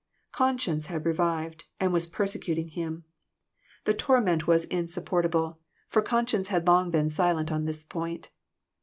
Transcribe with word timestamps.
Conscience 0.31 0.87
had 0.87 1.05
revived, 1.05 1.65
and 1.79 1.93
was 1.93 2.07
persecuting 2.07 2.69
him. 2.69 3.03
The 3.83 3.93
torment 3.93 4.47
was 4.47 4.65
insup 4.65 5.05
332 5.05 5.05
FANATICISM. 5.05 5.05
portable, 5.05 5.59
for 5.89 6.01
conscience 6.01 6.47
had 6.47 6.67
long 6.67 6.89
been 6.89 7.11
silent 7.11 7.51
on 7.51 7.65
this 7.65 7.83
point. 7.83 8.31